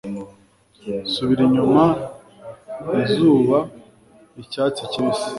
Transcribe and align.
Subira 1.11 1.41
inyuma 1.47 1.83
izuba 3.01 3.57
icyatsi 4.41 4.81
kibisi 4.91 5.27